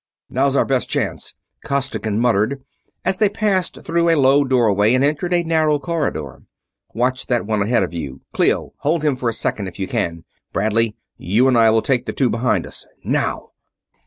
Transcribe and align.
"Now's 0.31 0.55
our 0.55 0.65
best 0.65 0.89
chance!" 0.89 1.35
Costigan 1.63 2.19
muttered, 2.19 2.63
as 3.05 3.19
they 3.19 3.29
passed 3.29 3.83
through 3.85 4.09
a 4.09 4.15
low 4.19 4.43
doorway 4.43 4.95
and 4.95 5.03
entered 5.03 5.31
a 5.31 5.43
narrow 5.43 5.77
corridor. 5.77 6.41
"Watch 6.95 7.27
that 7.27 7.45
one 7.45 7.61
ahead 7.61 7.83
of 7.83 7.93
you, 7.93 8.21
Clio 8.33 8.73
hold 8.77 9.05
him 9.05 9.15
for 9.15 9.29
a 9.29 9.33
second 9.33 9.67
if 9.67 9.77
you 9.77 9.87
can. 9.87 10.23
Bradley, 10.51 10.95
you 11.17 11.47
and 11.47 11.55
I 11.55 11.69
will 11.69 11.83
take 11.83 12.07
the 12.07 12.13
two 12.13 12.31
behind 12.31 12.65
us 12.65 12.87
now!" 13.03 13.51